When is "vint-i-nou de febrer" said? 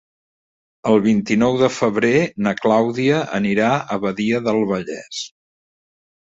1.01-2.13